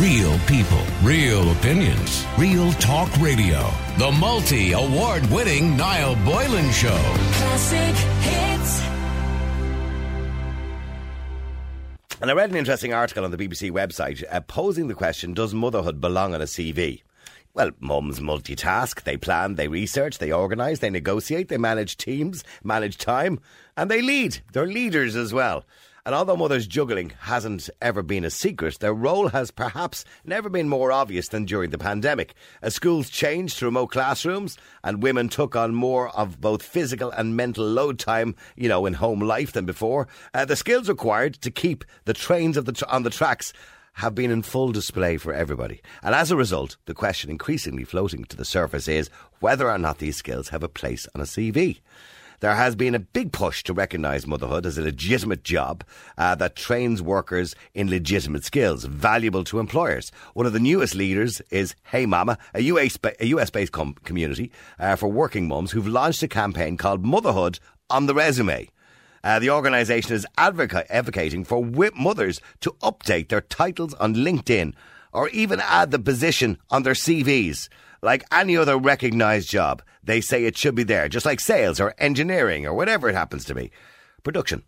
Real 0.00 0.38
people, 0.40 0.82
real 1.02 1.52
opinions, 1.52 2.26
real 2.36 2.70
talk 2.72 3.10
radio. 3.16 3.66
The 3.96 4.12
multi 4.12 4.72
award 4.72 5.24
winning 5.30 5.74
Niall 5.74 6.16
Boylan 6.16 6.70
Show. 6.70 6.98
Classic 7.32 7.96
hits. 8.20 8.82
And 12.20 12.30
I 12.30 12.34
read 12.34 12.50
an 12.50 12.56
interesting 12.56 12.92
article 12.92 13.24
on 13.24 13.30
the 13.30 13.38
BBC 13.38 13.70
website 13.70 14.22
uh, 14.30 14.40
posing 14.42 14.88
the 14.88 14.94
question 14.94 15.32
Does 15.32 15.54
motherhood 15.54 15.98
belong 15.98 16.34
on 16.34 16.42
a 16.42 16.44
CV? 16.44 17.00
Well, 17.54 17.70
mums 17.80 18.20
multitask, 18.20 19.02
they 19.04 19.16
plan, 19.16 19.54
they 19.54 19.68
research, 19.68 20.18
they 20.18 20.30
organise, 20.30 20.80
they 20.80 20.90
negotiate, 20.90 21.48
they 21.48 21.56
manage 21.56 21.96
teams, 21.96 22.44
manage 22.62 22.98
time, 22.98 23.40
and 23.78 23.90
they 23.90 24.02
lead. 24.02 24.40
They're 24.52 24.66
leaders 24.66 25.16
as 25.16 25.32
well. 25.32 25.64
And 26.06 26.14
although 26.14 26.36
mothers' 26.36 26.68
juggling 26.68 27.14
hasn't 27.22 27.68
ever 27.82 28.00
been 28.00 28.24
a 28.24 28.30
secret, 28.30 28.78
their 28.78 28.94
role 28.94 29.30
has 29.30 29.50
perhaps 29.50 30.04
never 30.24 30.48
been 30.48 30.68
more 30.68 30.92
obvious 30.92 31.26
than 31.26 31.46
during 31.46 31.70
the 31.70 31.78
pandemic. 31.78 32.32
As 32.62 32.76
schools 32.76 33.10
changed 33.10 33.58
to 33.58 33.64
remote 33.64 33.88
classrooms 33.88 34.56
and 34.84 35.02
women 35.02 35.28
took 35.28 35.56
on 35.56 35.74
more 35.74 36.10
of 36.10 36.40
both 36.40 36.62
physical 36.62 37.10
and 37.10 37.36
mental 37.36 37.66
load 37.66 37.98
time, 37.98 38.36
you 38.54 38.68
know, 38.68 38.86
in 38.86 38.94
home 38.94 39.18
life 39.18 39.50
than 39.50 39.66
before, 39.66 40.06
uh, 40.32 40.44
the 40.44 40.54
skills 40.54 40.88
required 40.88 41.34
to 41.40 41.50
keep 41.50 41.84
the 42.04 42.14
trains 42.14 42.54
the 42.54 42.72
tr- 42.72 42.84
on 42.88 43.02
the 43.02 43.10
tracks 43.10 43.52
have 43.94 44.14
been 44.14 44.30
in 44.30 44.42
full 44.42 44.70
display 44.70 45.16
for 45.16 45.32
everybody. 45.32 45.82
And 46.04 46.14
as 46.14 46.30
a 46.30 46.36
result, 46.36 46.76
the 46.84 46.94
question 46.94 47.30
increasingly 47.30 47.82
floating 47.82 48.24
to 48.26 48.36
the 48.36 48.44
surface 48.44 48.86
is 48.86 49.10
whether 49.40 49.68
or 49.68 49.78
not 49.78 49.98
these 49.98 50.16
skills 50.16 50.50
have 50.50 50.62
a 50.62 50.68
place 50.68 51.08
on 51.16 51.20
a 51.20 51.24
CV. 51.24 51.80
There 52.40 52.54
has 52.54 52.76
been 52.76 52.94
a 52.94 52.98
big 52.98 53.32
push 53.32 53.62
to 53.64 53.72
recognise 53.72 54.26
motherhood 54.26 54.66
as 54.66 54.76
a 54.76 54.82
legitimate 54.82 55.42
job 55.42 55.84
uh, 56.18 56.34
that 56.36 56.56
trains 56.56 57.00
workers 57.00 57.54
in 57.74 57.88
legitimate 57.88 58.44
skills, 58.44 58.84
valuable 58.84 59.44
to 59.44 59.58
employers. 59.58 60.12
One 60.34 60.46
of 60.46 60.52
the 60.52 60.60
newest 60.60 60.94
leaders 60.94 61.40
is 61.50 61.74
Hey 61.84 62.06
Mama, 62.06 62.38
a 62.54 62.62
US, 62.62 62.98
a 63.20 63.26
US 63.26 63.50
based 63.50 63.72
com- 63.72 63.94
community 64.04 64.52
uh, 64.78 64.96
for 64.96 65.08
working 65.08 65.48
mums 65.48 65.72
who've 65.72 65.86
launched 65.86 66.22
a 66.22 66.28
campaign 66.28 66.76
called 66.76 67.04
Motherhood 67.04 67.58
on 67.88 68.06
the 68.06 68.14
Resume. 68.14 68.68
Uh, 69.24 69.38
the 69.38 69.50
organisation 69.50 70.14
is 70.14 70.26
advoca- 70.38 70.86
advocating 70.88 71.44
for 71.44 71.64
mothers 71.96 72.40
to 72.60 72.70
update 72.82 73.28
their 73.28 73.40
titles 73.40 73.94
on 73.94 74.14
LinkedIn 74.14 74.72
or 75.12 75.28
even 75.30 75.60
add 75.60 75.90
the 75.90 75.98
position 75.98 76.58
on 76.70 76.82
their 76.82 76.94
CVs. 76.94 77.68
Like 78.02 78.24
any 78.32 78.56
other 78.56 78.78
recognised 78.78 79.48
job, 79.50 79.82
they 80.02 80.20
say 80.20 80.44
it 80.44 80.56
should 80.56 80.74
be 80.74 80.84
there, 80.84 81.08
just 81.08 81.26
like 81.26 81.40
sales 81.40 81.80
or 81.80 81.94
engineering 81.98 82.66
or 82.66 82.74
whatever 82.74 83.08
it 83.08 83.14
happens 83.14 83.44
to 83.46 83.54
be. 83.54 83.70
Production. 84.22 84.62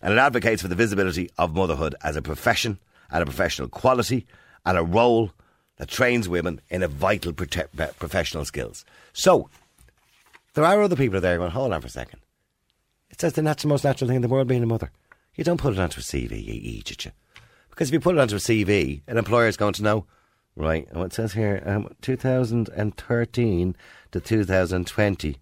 And 0.00 0.12
it 0.12 0.18
advocates 0.18 0.62
for 0.62 0.68
the 0.68 0.74
visibility 0.74 1.30
of 1.36 1.54
motherhood 1.54 1.94
as 2.02 2.16
a 2.16 2.22
profession 2.22 2.78
and 3.10 3.22
a 3.22 3.26
professional 3.26 3.68
quality 3.68 4.26
and 4.64 4.78
a 4.78 4.82
role 4.82 5.32
that 5.76 5.88
trains 5.88 6.28
women 6.28 6.60
in 6.68 6.82
a 6.82 6.88
vital 6.88 7.32
prote- 7.32 7.96
professional 7.98 8.44
skills. 8.44 8.84
So, 9.12 9.48
there 10.54 10.64
are 10.64 10.82
other 10.82 10.96
people 10.96 11.20
there 11.20 11.38
going, 11.38 11.50
hold 11.50 11.72
on 11.72 11.80
for 11.80 11.86
a 11.86 11.90
second. 11.90 12.20
It 13.10 13.20
says 13.20 13.32
the 13.32 13.42
nat- 13.42 13.64
most 13.64 13.84
natural 13.84 14.08
thing 14.08 14.16
in 14.16 14.22
the 14.22 14.28
world 14.28 14.48
being 14.48 14.62
a 14.62 14.66
mother. 14.66 14.90
You 15.34 15.44
don't 15.44 15.60
put 15.60 15.72
it 15.72 15.78
onto 15.78 16.00
a 16.00 16.02
CV. 16.02 16.44
You. 16.44 17.10
Because 17.70 17.88
if 17.88 17.92
you 17.92 18.00
put 18.00 18.14
it 18.14 18.20
onto 18.20 18.36
a 18.36 18.38
CV, 18.38 19.02
an 19.06 19.16
employer 19.16 19.46
is 19.46 19.56
going 19.56 19.72
to 19.74 19.82
know, 19.82 20.06
right, 20.56 20.86
and 20.90 21.00
what 21.00 21.12
says 21.12 21.32
here, 21.32 21.62
um, 21.66 21.94
2013 22.02 23.76
to 24.12 24.20
2020, 24.20 25.36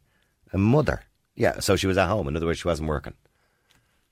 a 0.52 0.58
mother. 0.58 1.02
Yeah, 1.34 1.60
so 1.60 1.76
she 1.76 1.86
was 1.86 1.98
at 1.98 2.08
home. 2.08 2.28
In 2.28 2.36
other 2.36 2.46
words, 2.46 2.58
she 2.58 2.68
wasn't 2.68 2.88
working. 2.88 3.14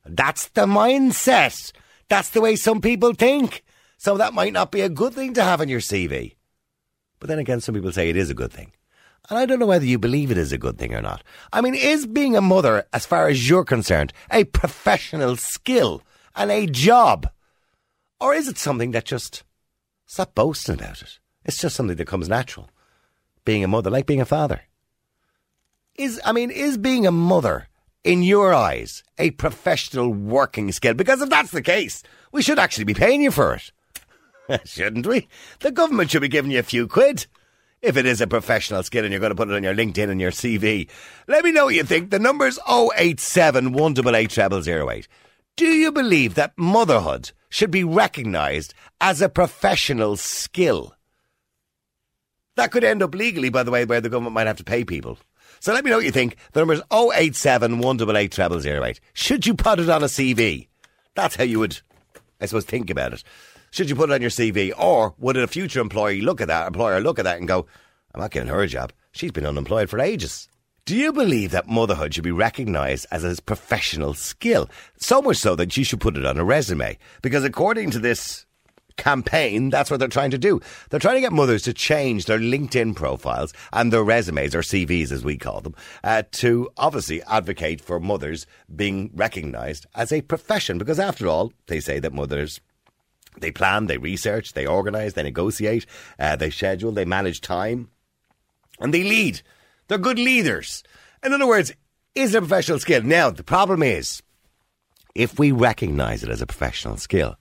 That's 0.05 0.49
the 0.49 0.67
mindset. 0.67 1.73
That's 2.09 2.31
the 2.31 2.41
way 2.41 2.57
some 2.57 2.81
people 2.81 3.15
think. 3.15 3.65
So 3.99 4.17
that 4.17 4.35
might 4.35 4.53
not 4.53 4.71
be 4.71 4.83
a 4.83 4.89
good 4.89 5.15
thing 5.15 5.35
to 5.35 5.43
have 5.43 5.61
on 5.61 5.69
your 5.69 5.81
CV. 5.81 6.37
But 7.19 7.29
then 7.29 7.39
again, 7.39 7.61
some 7.61 7.75
people 7.75 7.93
say 7.93 8.09
it 8.09 8.17
is 8.17 8.31
a 8.31 8.35
good 8.35 8.53
thing. 8.53 8.73
And 9.29 9.39
I 9.39 9.47
don't 9.47 9.59
know 9.59 9.67
whether 9.67 9.85
you 9.85 9.99
believe 9.99 10.31
it 10.31 10.39
is 10.39 10.53
a 10.53 10.59
good 10.59 10.79
thing 10.79 10.95
or 10.95 11.03
not. 11.03 11.25
I 11.53 11.61
mean, 11.61 11.75
is 11.75 12.07
being 12.07 12.37
a 12.37 12.41
mother, 12.41 12.87
as 12.93 13.07
far 13.07 13.29
as 13.29 13.49
you're 13.49 13.65
concerned, 13.65 14.13
a 14.31 14.45
professional 14.45 15.37
skill 15.37 16.03
and 16.37 16.51
a 16.51 16.67
job? 16.67 17.29
Or 18.21 18.35
is 18.35 18.47
it 18.47 18.59
something 18.59 18.93
that 18.93 19.05
just, 19.05 19.43
stop 20.07 20.35
boasting 20.35 20.77
about 20.77 21.03
it. 21.03 21.19
It's 21.45 21.59
just 21.59 21.77
something 21.77 21.97
that 21.97 22.07
comes 22.07 22.29
natural. 22.29 22.71
Being 23.45 23.63
a 23.63 23.69
mother, 23.69 23.91
like 23.91 24.07
being 24.07 24.21
a 24.21 24.25
father. 24.25 24.63
Is, 25.95 26.21
I 26.25 26.33
mean, 26.33 26.51
is 26.51 26.77
being 26.77 27.07
a 27.07 27.13
mother, 27.13 27.69
in 28.07 28.23
your 28.23 28.55
eyes, 28.55 29.03
a 29.19 29.33
professional 29.33 30.11
working 30.13 30.71
skill? 30.73 30.95
Because 30.95 31.21
if 31.21 31.29
that's 31.29 31.51
the 31.51 31.61
case, 31.61 32.03
we 32.33 32.41
should 32.41 32.59
actually 32.59 32.85
be 32.85 32.95
paying 32.95 33.21
you 33.21 33.31
for 33.31 33.55
it. 33.55 33.73
Shouldn't 34.69 35.07
we? 35.07 35.29
The 35.61 35.73
government 35.73 36.11
should 36.11 36.23
be 36.23 36.29
giving 36.29 36.53
you 36.53 36.61
a 36.61 36.63
few 36.63 36.87
quid 36.87 37.27
if 37.83 37.97
it 37.97 38.07
is 38.07 38.21
a 38.21 38.27
professional 38.27 38.85
skill 38.85 39.05
and 39.05 39.13
you're 39.13 39.21
going 39.21 39.31
to 39.31 39.37
put 39.37 39.49
it 39.49 39.55
on 39.55 39.65
your 39.65 39.75
LinkedIn 39.75 40.09
and 40.09 40.21
your 40.21 40.31
CV. 40.31 40.89
Let 41.27 41.45
me 41.45 41.51
know 41.51 41.67
what 41.67 41.75
you 41.75 41.83
think. 41.83 42.11
The 42.11 42.21
number's 42.21 42.59
087 42.69 43.73
188 43.73 44.65
0008. 44.65 45.09
Do 45.57 45.67
you 45.67 45.91
believe 45.91 46.35
that 46.35 46.53
motherhood 46.57 47.33
should 47.49 47.71
be 47.71 47.85
recognised 47.85 48.75
as 49.01 49.21
a 49.21 49.29
professional 49.29 50.17
skill? 50.17 50.95
That 52.57 52.71
could 52.73 52.85
end 52.85 53.03
up 53.03 53.15
legally, 53.15 53.51
by 53.51 53.63
the 53.63 53.71
way, 53.71 53.85
where 53.85 54.01
the 54.01 54.09
government 54.09 54.35
might 54.35 54.47
have 54.47 54.57
to 54.57 54.65
pay 54.65 54.85
people. 54.85 55.19
So 55.61 55.73
let 55.73 55.85
me 55.85 55.91
know 55.91 55.97
what 55.97 56.07
you 56.07 56.13
think. 56.13 56.37
The 56.53 56.61
number's 56.61 56.83
087 56.91 57.79
188 57.79 58.35
0008. 58.35 59.01
Should 59.13 59.47
you 59.47 59.55
put 59.55 59.81
it 59.81 59.89
on 59.89 60.03
a 60.03 60.07
CV? 60.07 60.69
That's 61.15 61.37
how 61.37 61.45
you 61.45 61.59
would, 61.59 61.81
I 62.41 62.47
suppose, 62.47 62.65
think 62.65 62.91
about 62.91 63.13
it. 63.13 63.25
Should 63.71 63.91
you 63.91 63.97
put 63.97 64.11
it 64.11 64.15
on 64.15 64.21
your 64.21 64.31
CV, 64.31 64.73
or 64.79 65.15
would 65.19 65.37
a 65.37 65.47
future 65.47 65.81
employee 65.81 66.21
look 66.21 66.41
at 66.41 66.49
that 66.49 66.67
employer 66.67 67.01
look 67.01 67.19
at 67.19 67.25
that 67.25 67.39
and 67.39 67.49
go, 67.49 67.67
"I'm 68.15 68.21
not 68.21 68.31
giving 68.31 68.49
her 68.49 68.63
a 68.63 68.67
job. 68.67 68.93
She's 69.13 69.33
been 69.33 69.47
unemployed 69.47 69.91
for 69.91 70.01
ages." 70.01 70.49
Do 70.87 70.95
you 70.95 71.13
believe 71.13 71.51
that 71.51 71.67
motherhood 71.67 72.15
should 72.15 72.23
be 72.23 72.31
recognised 72.31 73.07
as 73.11 73.25
a 73.25 73.43
professional 73.43 74.15
skill? 74.15 74.71
So 74.99 75.21
much 75.21 75.39
so 75.39 75.57
that 75.57 75.77
you 75.77 75.83
should 75.83 76.01
put 76.01 76.17
it 76.17 76.25
on 76.25 76.39
a 76.39 76.45
resume. 76.45 76.97
Because 77.23 77.43
according 77.43 77.91
to 77.91 77.99
this 77.99 78.47
campaign, 78.97 79.69
that's 79.71 79.91
what 79.91 79.99
they're 79.99 80.07
trying 80.07 80.31
to 80.31 80.39
do. 80.39 80.61
They're 80.89 81.01
trying 81.01 81.17
to 81.17 81.23
get 81.23 81.33
mothers 81.33 81.63
to 81.63 81.75
change 81.75 82.27
their 82.27 82.39
LinkedIn 82.39 82.95
profiles 82.95 83.53
and 83.73 83.93
their 83.93 84.05
resumes, 84.05 84.55
or 84.55 84.61
CVs 84.61 85.11
as 85.11 85.25
we 85.25 85.37
call 85.37 85.61
them, 85.61 85.75
uh, 86.05 86.23
to 86.31 86.71
obviously 86.77 87.21
advocate 87.25 87.81
for 87.81 87.99
mothers 87.99 88.47
being 88.77 89.11
recognised 89.13 89.87
as 89.97 90.13
a 90.13 90.21
profession. 90.21 90.79
Because 90.79 91.01
after 91.01 91.27
all, 91.27 91.53
they 91.67 91.81
say 91.81 91.99
that 91.99 92.13
mothers 92.13 92.61
they 93.41 93.51
plan, 93.51 93.87
they 93.87 93.99
research, 93.99 94.53
they 94.53 94.67
organise, 94.67 95.15
they 95.15 95.25
negotiate, 95.25 95.85
uh, 96.21 96.37
they 96.37 96.51
schedule, 96.51 96.93
they 96.93 97.05
manage 97.05 97.41
time, 97.41 97.91
and 98.79 98.95
they 98.95 99.03
lead. 99.03 99.43
They're 99.89 99.99
good 99.99 100.19
leaders. 100.19 100.83
In 101.23 101.33
other 101.33 101.47
words, 101.47 101.73
is 102.15 102.35
it 102.35 102.39
a 102.39 102.41
professional 102.41 102.79
skill? 102.79 103.03
Now, 103.03 103.31
the 103.31 103.45
problem 103.45 103.83
is, 103.83 104.23
if 105.15 105.39
we 105.39 105.53
recognise 105.53 106.23
it 106.23 106.31
as 106.31 106.43
a 106.43 106.47
professional 106.47 106.97
skill, 106.97 107.37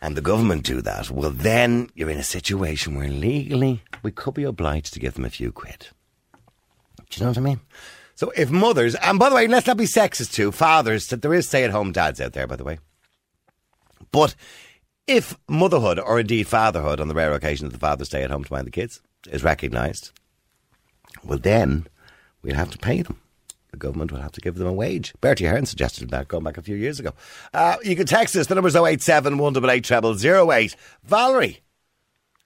and 0.00 0.16
the 0.16 0.20
government 0.20 0.64
do 0.64 0.80
that, 0.80 1.10
well, 1.10 1.30
then 1.30 1.88
you're 1.94 2.10
in 2.10 2.18
a 2.18 2.24
situation 2.24 2.96
where 2.96 3.08
legally 3.08 3.82
we 4.02 4.10
could 4.10 4.34
be 4.34 4.42
obliged 4.42 4.92
to 4.94 5.00
give 5.00 5.14
them 5.14 5.24
a 5.24 5.30
few 5.30 5.52
quid. 5.52 5.86
Do 7.08 7.20
you 7.20 7.22
know 7.22 7.30
what 7.30 7.38
I 7.38 7.42
mean? 7.42 7.60
So 8.14 8.32
if 8.36 8.50
mothers, 8.50 8.94
and 8.96 9.18
by 9.18 9.28
the 9.28 9.34
way, 9.34 9.46
let's 9.46 9.66
not 9.66 9.76
be 9.76 9.84
sexist 9.84 10.32
too, 10.32 10.50
fathers, 10.50 11.06
that 11.08 11.22
there 11.22 11.34
is 11.34 11.46
stay 11.46 11.64
at 11.64 11.70
home 11.70 11.92
dads 11.92 12.20
out 12.20 12.32
there, 12.32 12.46
by 12.46 12.56
the 12.56 12.64
way. 12.64 12.78
But 14.10 14.34
if 15.06 15.38
motherhood, 15.48 15.98
or 15.98 16.20
indeed 16.20 16.48
fatherhood, 16.48 17.00
on 17.00 17.08
the 17.08 17.14
rare 17.14 17.32
occasion 17.32 17.68
that 17.68 17.72
the 17.72 17.78
fathers 17.78 18.08
stay 18.08 18.22
at 18.22 18.30
home 18.30 18.44
to 18.44 18.52
mind 18.52 18.66
the 18.66 18.72
kids, 18.72 19.00
is 19.30 19.44
recognised, 19.44 20.10
well, 21.24 21.38
then 21.38 21.86
we'll 22.42 22.56
have 22.56 22.70
to 22.70 22.78
pay 22.78 23.02
them. 23.02 23.18
The 23.70 23.78
government 23.78 24.12
will 24.12 24.20
have 24.20 24.32
to 24.32 24.40
give 24.40 24.56
them 24.56 24.66
a 24.66 24.72
wage. 24.72 25.14
Bertie 25.20 25.46
Ahern 25.46 25.64
suggested 25.64 26.10
that 26.10 26.28
going 26.28 26.44
back 26.44 26.58
a 26.58 26.62
few 26.62 26.76
years 26.76 27.00
ago. 27.00 27.12
Uh, 27.54 27.76
you 27.82 27.96
can 27.96 28.06
text 28.06 28.36
us. 28.36 28.46
The 28.46 28.54
number's 28.54 28.76
087 28.76 29.38
188 29.38 30.18
0008. 30.18 30.76
Valerie. 31.04 31.60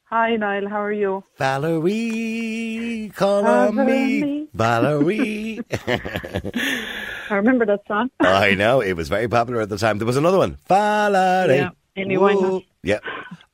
Hi, 0.04 0.36
Niall. 0.36 0.68
How 0.68 0.82
are 0.82 0.92
you? 0.92 1.24
Valerie, 1.36 3.10
call 3.16 3.44
on 3.44 3.74
me. 3.84 4.48
Valerie. 4.54 5.58
Valerie. 5.58 5.60
I 7.30 7.34
remember 7.34 7.66
that 7.66 7.80
song. 7.88 8.10
I 8.20 8.54
know, 8.54 8.80
it 8.80 8.92
was 8.92 9.08
very 9.08 9.26
popular 9.26 9.62
at 9.62 9.68
the 9.68 9.78
time. 9.78 9.98
There 9.98 10.06
was 10.06 10.16
another 10.16 10.38
one. 10.38 10.58
Valerie. 10.68 11.56
Yeah, 11.56 11.70
Amy 11.96 12.16
Winehouse. 12.16 12.64
Yeah. 12.84 13.00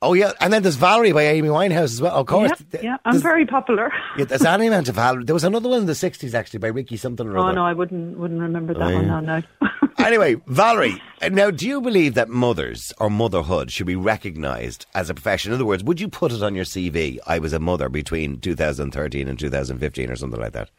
Oh, 0.03 0.13
yeah. 0.13 0.33
And 0.41 0.51
then 0.51 0.61
there's 0.63 0.75
Valerie 0.75 1.13
by 1.13 1.23
Amy 1.23 1.47
Winehouse 1.47 1.83
as 1.83 2.01
well. 2.01 2.15
Of 2.15 2.27
course. 2.27 2.51
yeah, 2.73 2.81
yeah, 2.83 2.97
I'm 3.05 3.13
There's- 3.13 3.23
very 3.23 3.45
popular. 3.45 3.91
Yeah, 4.17 4.25
there's 4.25 4.45
any 4.45 4.67
amount 4.67 4.89
of 4.89 4.95
Valerie. 4.95 5.23
There 5.23 5.33
was 5.33 5.43
another 5.43 5.69
one 5.69 5.79
in 5.79 5.85
the 5.87 5.93
60s, 5.93 6.35
actually, 6.35 6.59
by 6.59 6.67
Ricky 6.67 6.97
something 6.97 7.25
or 7.25 7.35
oh, 7.37 7.41
other. 7.41 7.51
Oh 7.51 7.55
no, 7.55 7.65
I 7.65 7.73
wouldn't 7.73 8.15
wouldn't 8.19 8.41
remember 8.41 8.75
that 8.75 8.83
Oh, 8.83 8.93
one 8.93 9.05
yeah. 9.05 9.19
now. 9.21 9.39
No. 9.39 9.41
Anyway, 9.99 10.35
Valerie, 10.47 11.01
now 11.31 11.49
do 11.49 11.65
you 11.65 11.79
believe 11.79 12.13
that 12.15 12.27
mothers 12.27 12.91
or 12.99 13.09
motherhood 13.09 13.71
should 13.71 13.87
be 13.87 13.95
recognised 13.95 14.85
as 14.93 15.09
a 15.09 15.13
profession? 15.13 15.51
In 15.51 15.55
other 15.55 15.65
words, 15.65 15.83
would 15.83 16.01
you 16.01 16.09
put 16.09 16.33
it 16.33 16.43
on 16.43 16.55
your 16.55 16.65
CV? 16.65 17.19
I 17.25 17.39
was 17.39 17.53
a 17.53 17.59
mother 17.59 17.87
between 17.89 18.39
2013 18.39 19.27
and 19.29 19.39
2015 19.39 20.09
or 20.09 20.15
something 20.15 20.39
like 20.41 20.51
that. 20.53 20.69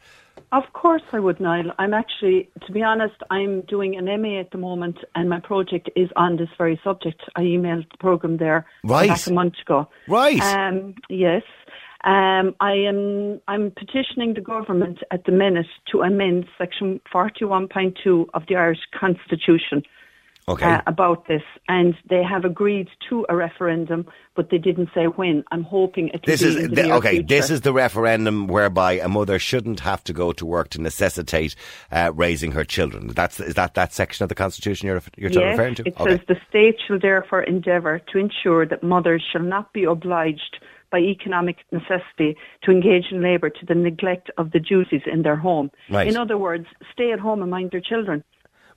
Of 0.51 0.63
course 0.73 1.01
I 1.11 1.19
would, 1.19 1.39
Niall. 1.39 1.71
I'm 1.79 1.93
actually, 1.93 2.49
to 2.65 2.71
be 2.71 2.81
honest, 2.81 3.15
I'm 3.29 3.61
doing 3.61 3.95
an 3.97 4.05
MA 4.21 4.39
at 4.39 4.51
the 4.51 4.57
moment 4.57 4.97
and 5.15 5.29
my 5.29 5.39
project 5.39 5.89
is 5.95 6.09
on 6.15 6.37
this 6.37 6.49
very 6.57 6.79
subject. 6.83 7.21
I 7.35 7.41
emailed 7.41 7.89
the 7.91 7.97
programme 7.99 8.37
there 8.37 8.65
Right. 8.83 9.09
back 9.09 9.27
a 9.27 9.33
month 9.33 9.55
ago. 9.65 9.87
Right. 10.07 10.39
Um, 10.41 10.95
yes. 11.09 11.43
Um, 12.03 12.53
I 12.59 12.73
am 12.73 13.41
I'm 13.47 13.71
petitioning 13.71 14.35
the 14.35 14.41
government 14.41 14.99
at 15.09 15.25
the 15.25 15.31
minute 15.31 15.65
to 15.91 16.01
amend 16.01 16.45
section 16.55 17.01
41.2 17.11 18.27
of 18.35 18.43
the 18.47 18.55
Irish 18.55 18.81
Constitution 18.97 19.81
Okay. 20.47 20.65
uh, 20.65 20.81
about 20.85 21.27
this, 21.27 21.41
and 21.67 21.95
they 22.07 22.21
have 22.21 22.45
agreed 22.45 22.87
to 23.09 23.25
a 23.29 23.35
referendum, 23.35 24.05
but 24.35 24.51
they 24.51 24.59
didn't 24.59 24.89
say 24.93 25.05
when. 25.05 25.43
I'm 25.51 25.63
hoping 25.63 26.09
it 26.09 26.21
will 26.21 26.33
This 26.33 26.43
be 26.43 26.47
is 26.49 26.55
in 26.55 26.73
the 26.75 26.91
okay. 26.93 27.11
future. 27.13 27.27
This 27.27 27.49
is 27.49 27.61
the 27.61 27.73
referendum 27.73 28.45
whereby 28.45 28.93
a 28.93 29.07
mother 29.07 29.39
shouldn't 29.39 29.79
have 29.79 30.03
to 30.03 30.13
go 30.13 30.33
to 30.33 30.45
work 30.45 30.69
to 30.69 30.81
necessitate 30.81 31.55
uh, 31.91 32.11
raising 32.13 32.51
her 32.51 32.63
children. 32.63 33.07
That's 33.07 33.39
is 33.39 33.55
that 33.55 33.73
that 33.73 33.91
section 33.91 34.21
of 34.21 34.29
the 34.29 34.35
constitution 34.35 34.85
you're 34.87 35.01
you're 35.17 35.31
yes, 35.31 35.57
referring 35.57 35.75
to? 35.75 35.87
It 35.87 35.99
okay. 35.99 36.11
says 36.11 36.19
the 36.27 36.37
state 36.47 36.75
shall 36.85 36.99
therefore 36.99 37.41
endeavour 37.41 37.99
to 38.11 38.19
ensure 38.19 38.67
that 38.67 38.83
mothers 38.83 39.23
shall 39.31 39.41
not 39.41 39.73
be 39.73 39.85
obliged 39.85 40.59
by 40.91 40.99
economic 40.99 41.57
necessity 41.71 42.37
to 42.63 42.71
engage 42.71 43.05
in 43.11 43.23
labour 43.23 43.49
to 43.49 43.65
the 43.65 43.73
neglect 43.73 44.29
of 44.37 44.51
the 44.51 44.59
duties 44.59 45.01
in 45.11 45.23
their 45.23 45.35
home. 45.35 45.71
Right. 45.89 46.07
In 46.07 46.15
other 46.15 46.37
words, 46.37 46.67
stay 46.93 47.11
at 47.11 47.19
home 47.19 47.41
and 47.41 47.49
mind 47.49 47.71
their 47.71 47.81
children. 47.81 48.23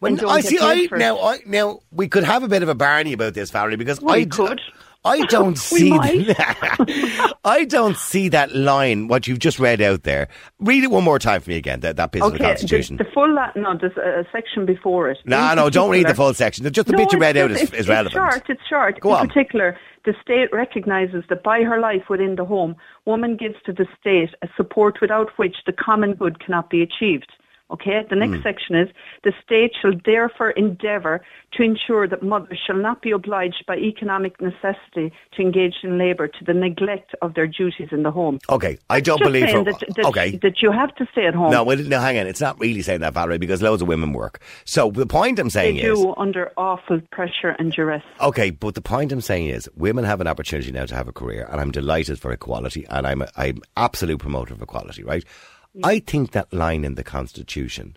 When 0.01 0.19
and 0.19 0.29
I 0.29 0.41
see, 0.41 0.59
I 0.61 0.87
for 0.87 0.97
now, 0.99 1.19
I 1.21 1.39
now 1.47 1.81
we 1.91 2.09
could 2.09 2.25
have 2.25 2.43
a 2.43 2.49
bit 2.49 2.63
of 2.63 2.69
a 2.69 2.75
Barney 2.75 3.13
about 3.13 3.35
this, 3.35 3.51
Valerie, 3.51 3.77
because 3.77 4.01
We 4.01 4.13
I 4.13 4.25
could. 4.27 4.61
I 5.05 5.25
don't 5.27 5.57
see. 5.57 5.91
might. 5.91 6.35
I 7.45 7.65
don't 7.65 7.97
see 7.97 8.29
that 8.31 8.55
line. 8.55 9.09
What 9.09 9.27
you've 9.27 9.39
just 9.39 9.59
read 9.59 9.81
out 9.81 10.03
there. 10.03 10.29
Read 10.61 10.85
it 10.85 10.91
one 10.91 11.05
more 11.05 11.19
time 11.19 11.41
for 11.41 11.51
me 11.51 11.57
again. 11.57 11.81
That 11.81 11.97
that 11.97 12.13
bit 12.13 12.23
of 12.23 12.33
the 12.33 12.39
Constitution. 12.39 12.97
the, 12.97 13.05
the 13.05 13.11
full 13.11 13.33
la- 13.33 13.53
no, 13.57 13.77
there's 13.81 13.97
a, 13.97 14.25
section 14.33 14.67
before 14.67 15.09
it. 15.11 15.19
no, 15.25 15.51
In 15.51 15.57
no, 15.57 15.71
don't 15.71 15.91
read 15.91 16.07
the 16.09 16.15
full 16.15 16.35
section. 16.35 16.71
Just 16.73 16.87
the 16.89 16.93
no, 16.93 16.99
bit 16.99 17.13
you 17.13 17.19
read 17.19 17.37
out 17.37 17.51
is, 17.51 17.73
is 17.73 17.89
relevant. 17.89 18.15
It's 18.15 18.35
short. 18.35 18.51
It's 18.51 18.67
short. 18.69 19.01
Go 19.01 19.11
In 19.11 19.21
on. 19.23 19.29
particular, 19.29 19.77
the 20.05 20.15
state 20.23 20.49
recognises 20.53 21.25
that 21.29 21.43
by 21.43 21.63
her 21.63 21.81
life 21.81 22.03
within 22.11 22.35
the 22.37 22.45
home, 22.45 22.77
woman 23.05 23.37
gives 23.37 23.57
to 23.67 23.73
the 23.73 23.87
state 24.01 24.31
a 24.43 24.49
support 24.57 24.99
without 25.01 25.29
which 25.37 25.57
the 25.67 25.73
common 25.73 26.15
good 26.15 26.39
cannot 26.45 26.71
be 26.71 26.83
achieved. 26.83 27.31
Okay. 27.71 28.05
The 28.09 28.17
next 28.17 28.37
hmm. 28.37 28.43
section 28.43 28.75
is 28.77 28.89
the 29.25 29.33
state 29.45 29.73
shall 29.81 29.93
therefore 30.05 30.51
endeavour 30.51 31.21
to 31.53 31.63
ensure 31.63 32.07
that 32.09 32.23
mothers 32.23 32.59
shall 32.67 32.77
not 32.77 33.03
be 33.03 33.11
obliged 33.11 33.65
by 33.67 33.77
economic 33.77 34.41
necessity 34.41 35.13
to 35.33 35.43
engage 35.43 35.77
in 35.83 35.99
labour 35.99 36.29
to 36.29 36.45
the 36.45 36.55
neglect 36.55 37.15
of 37.23 37.35
their 37.35 37.47
duties 37.47 37.89
in 37.91 38.03
the 38.03 38.11
home. 38.11 38.39
Okay, 38.49 38.79
I 38.91 39.01
don't 39.01 39.19
Just 39.19 39.33
believe. 39.33 39.65
that, 39.65 39.85
that, 39.97 40.05
okay, 40.07 40.37
that 40.43 40.63
you 40.63 40.71
have 40.73 40.95
to 40.97 41.07
stay 41.13 41.27
at 41.27 41.35
home. 41.35 41.51
no, 41.51 41.65
well, 41.65 41.79
no, 41.79 42.01
hang 42.01 42.19
on. 42.19 42.27
It's 42.27 42.41
not 42.41 42.59
really 42.61 42.83
saying 42.83 43.01
that, 43.01 43.15
Valerie, 43.15 43.39
because 43.39 43.63
loads 43.63 43.83
of 43.83 43.89
women 43.89 44.13
work. 44.13 44.41
So 44.65 44.91
the 44.91 45.07
point 45.07 45.39
I'm 45.39 45.47
they 45.47 45.51
saying 45.51 45.77
is, 45.79 45.99
do 45.99 46.15
under 46.17 46.53
awful 46.57 47.01
pressure 47.11 47.57
and 47.59 47.73
duress. 47.73 48.03
Okay, 48.21 48.51
but 48.51 48.75
the 48.75 48.83
point 48.83 49.13
I'm 49.13 49.21
saying 49.21 49.49
is, 49.49 49.69
women 49.77 50.05
have 50.05 50.21
an 50.21 50.27
opportunity 50.27 50.73
now 50.73 50.87
to 50.87 50.95
have 50.95 51.09
a 51.09 51.13
career, 51.13 51.49
and 51.51 51.61
I'm 51.61 51.71
delighted 51.71 52.19
for 52.19 52.33
equality, 52.33 52.87
and 52.91 53.07
I'm 53.07 53.23
a, 53.23 53.29
I'm 53.37 53.63
absolute 53.77 54.19
promoter 54.19 54.55
of 54.55 54.63
equality, 54.63 55.03
right? 55.03 55.25
I 55.83 56.01
think 56.01 56.33
that 56.33 56.53
line 56.53 56.85
in 56.85 56.95
the 56.95 57.05
Constitution, 57.05 57.97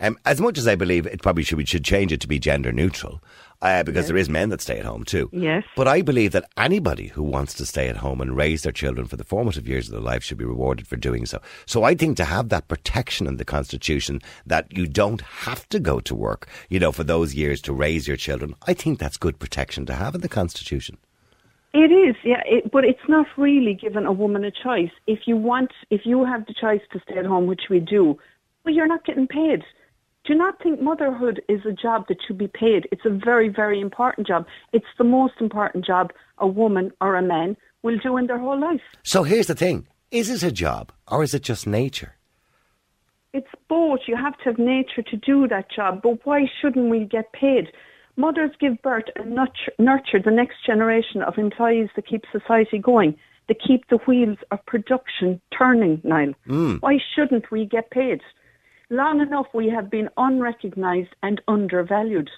um, 0.00 0.18
as 0.24 0.40
much 0.40 0.58
as 0.58 0.68
I 0.68 0.76
believe 0.76 1.06
it 1.06 1.22
probably 1.22 1.42
should 1.42 1.58
we 1.58 1.66
should 1.66 1.84
change 1.84 2.12
it 2.12 2.20
to 2.20 2.28
be 2.28 2.38
gender 2.38 2.72
neutral, 2.72 3.20
uh, 3.60 3.82
because 3.82 4.06
there 4.06 4.16
is 4.16 4.28
men 4.28 4.50
that 4.50 4.60
stay 4.60 4.78
at 4.78 4.84
home 4.84 5.04
too. 5.04 5.28
Yes. 5.32 5.64
But 5.76 5.88
I 5.88 6.02
believe 6.02 6.32
that 6.32 6.48
anybody 6.56 7.08
who 7.08 7.22
wants 7.22 7.54
to 7.54 7.66
stay 7.66 7.88
at 7.88 7.96
home 7.96 8.20
and 8.20 8.36
raise 8.36 8.62
their 8.62 8.72
children 8.72 9.06
for 9.06 9.16
the 9.16 9.24
formative 9.24 9.66
years 9.66 9.88
of 9.88 9.92
their 9.92 10.00
life 10.00 10.22
should 10.22 10.38
be 10.38 10.44
rewarded 10.44 10.86
for 10.86 10.96
doing 10.96 11.26
so. 11.26 11.40
So 11.66 11.82
I 11.82 11.94
think 11.94 12.16
to 12.18 12.24
have 12.24 12.48
that 12.50 12.68
protection 12.68 13.26
in 13.26 13.36
the 13.36 13.44
Constitution 13.44 14.20
that 14.46 14.70
you 14.76 14.86
don't 14.86 15.20
have 15.20 15.68
to 15.70 15.80
go 15.80 16.00
to 16.00 16.14
work, 16.14 16.48
you 16.68 16.78
know, 16.78 16.92
for 16.92 17.04
those 17.04 17.34
years 17.34 17.60
to 17.62 17.72
raise 17.72 18.06
your 18.06 18.16
children, 18.16 18.54
I 18.66 18.74
think 18.74 18.98
that's 18.98 19.16
good 19.16 19.38
protection 19.38 19.86
to 19.86 19.94
have 19.94 20.14
in 20.14 20.20
the 20.20 20.28
Constitution. 20.28 20.98
It 21.74 21.92
is, 21.92 22.16
yeah, 22.24 22.42
it, 22.46 22.70
but 22.72 22.84
it's 22.84 23.08
not 23.08 23.26
really 23.36 23.74
giving 23.74 24.06
a 24.06 24.12
woman 24.12 24.44
a 24.44 24.50
choice. 24.50 24.90
If 25.06 25.20
you 25.26 25.36
want, 25.36 25.70
if 25.90 26.02
you 26.04 26.24
have 26.24 26.46
the 26.46 26.54
choice 26.58 26.80
to 26.92 27.00
stay 27.00 27.18
at 27.18 27.26
home, 27.26 27.46
which 27.46 27.64
we 27.68 27.78
do, 27.78 28.18
well, 28.64 28.74
you're 28.74 28.86
not 28.86 29.04
getting 29.04 29.26
paid. 29.26 29.62
Do 30.24 30.34
not 30.34 30.62
think 30.62 30.80
motherhood 30.80 31.42
is 31.48 31.60
a 31.66 31.72
job 31.72 32.06
that 32.08 32.18
should 32.26 32.38
be 32.38 32.48
paid. 32.48 32.88
It's 32.90 33.04
a 33.04 33.10
very, 33.10 33.48
very 33.48 33.80
important 33.80 34.26
job. 34.26 34.46
It's 34.72 34.86
the 34.96 35.04
most 35.04 35.34
important 35.40 35.84
job 35.84 36.12
a 36.38 36.46
woman 36.46 36.90
or 37.00 37.16
a 37.16 37.22
man 37.22 37.56
will 37.82 37.98
do 37.98 38.16
in 38.16 38.26
their 38.26 38.38
whole 38.38 38.58
life. 38.58 38.82
So 39.02 39.22
here's 39.22 39.46
the 39.46 39.54
thing. 39.54 39.86
Is 40.10 40.30
it 40.30 40.42
a 40.46 40.52
job 40.52 40.92
or 41.06 41.22
is 41.22 41.34
it 41.34 41.42
just 41.42 41.66
nature? 41.66 42.14
It's 43.32 43.48
both. 43.68 44.00
You 44.06 44.16
have 44.16 44.36
to 44.38 44.44
have 44.44 44.58
nature 44.58 45.02
to 45.02 45.16
do 45.16 45.46
that 45.48 45.70
job, 45.70 46.00
but 46.02 46.24
why 46.24 46.46
shouldn't 46.60 46.90
we 46.90 47.04
get 47.04 47.32
paid? 47.32 47.68
Mothers 48.18 48.50
give 48.58 48.82
birth 48.82 49.04
and 49.14 49.30
nurture, 49.30 49.72
nurture 49.78 50.20
the 50.22 50.32
next 50.32 50.56
generation 50.66 51.22
of 51.22 51.38
employees 51.38 51.88
that 51.94 52.08
keep 52.08 52.24
society 52.32 52.76
going, 52.76 53.16
that 53.46 53.62
keep 53.64 53.88
the 53.88 53.98
wheels 54.08 54.38
of 54.50 54.58
production 54.66 55.40
turning, 55.56 56.00
Niall. 56.02 56.34
Hmm. 56.44 56.76
Why 56.80 56.98
shouldn't 57.14 57.52
we 57.52 57.64
get 57.64 57.92
paid? 57.92 58.20
Long 58.90 59.20
enough 59.20 59.46
we 59.54 59.68
have 59.68 59.88
been 59.88 60.08
unrecognised 60.16 61.14
and 61.22 61.40
undervalued. 61.46 62.28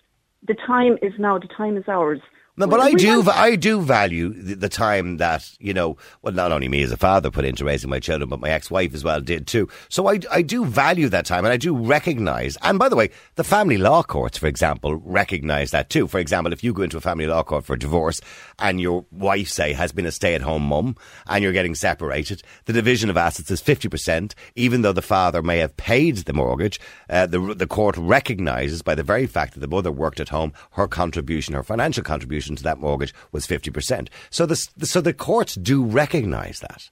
The 0.46 0.56
time 0.66 0.98
is 1.00 1.14
now, 1.18 1.38
the 1.38 1.48
time 1.48 1.78
is 1.78 1.88
ours. 1.88 2.20
No, 2.56 2.66
but 2.66 2.80
I 2.80 2.92
do, 2.92 3.22
I 3.30 3.56
do 3.56 3.80
value 3.80 4.34
the, 4.34 4.54
the 4.54 4.68
time 4.68 5.16
that 5.16 5.50
you 5.58 5.72
know. 5.72 5.96
Well, 6.20 6.34
not 6.34 6.52
only 6.52 6.68
me 6.68 6.82
as 6.82 6.92
a 6.92 6.96
father 6.96 7.30
put 7.30 7.46
into 7.46 7.64
raising 7.64 7.88
my 7.88 8.00
children, 8.00 8.28
but 8.28 8.40
my 8.40 8.50
ex-wife 8.50 8.92
as 8.92 9.02
well 9.02 9.20
did 9.22 9.46
too. 9.46 9.68
So 9.88 10.08
I, 10.08 10.20
I 10.30 10.42
do 10.42 10.66
value 10.66 11.08
that 11.08 11.24
time, 11.24 11.46
and 11.46 11.52
I 11.52 11.56
do 11.56 11.74
recognise. 11.74 12.58
And 12.60 12.78
by 12.78 12.90
the 12.90 12.96
way, 12.96 13.10
the 13.36 13.44
family 13.44 13.78
law 13.78 14.02
courts, 14.02 14.36
for 14.36 14.46
example, 14.46 14.96
recognise 14.96 15.70
that 15.70 15.88
too. 15.88 16.06
For 16.06 16.18
example, 16.18 16.52
if 16.52 16.62
you 16.62 16.74
go 16.74 16.82
into 16.82 16.98
a 16.98 17.00
family 17.00 17.26
law 17.26 17.42
court 17.42 17.64
for 17.64 17.76
divorce, 17.76 18.20
and 18.58 18.78
your 18.78 19.06
wife 19.10 19.48
say 19.48 19.72
has 19.72 19.92
been 19.92 20.04
a 20.04 20.12
stay-at-home 20.12 20.64
mum, 20.64 20.96
and 21.28 21.42
you're 21.42 21.52
getting 21.52 21.74
separated, 21.74 22.42
the 22.66 22.74
division 22.74 23.08
of 23.08 23.16
assets 23.16 23.50
is 23.50 23.62
fifty 23.62 23.88
percent, 23.88 24.34
even 24.54 24.82
though 24.82 24.92
the 24.92 25.00
father 25.00 25.40
may 25.40 25.58
have 25.58 25.76
paid 25.78 26.16
the 26.16 26.34
mortgage. 26.34 26.78
Uh, 27.08 27.26
the 27.26 27.54
the 27.54 27.66
court 27.66 27.96
recognises 27.96 28.82
by 28.82 28.94
the 28.94 29.02
very 29.04 29.26
fact 29.26 29.54
that 29.54 29.60
the 29.60 29.68
mother 29.68 29.92
worked 29.92 30.20
at 30.20 30.28
home, 30.28 30.52
her 30.72 30.88
contribution, 30.88 31.54
her 31.54 31.62
financial 31.62 32.02
contribution 32.02 32.39
to 32.48 32.62
that 32.62 32.78
mortgage 32.78 33.14
was 33.32 33.46
50%. 33.46 34.08
So 34.30 34.46
the, 34.46 34.56
so 34.56 35.00
the 35.00 35.12
courts 35.12 35.54
do 35.54 35.84
recognise 35.84 36.60
that. 36.60 36.90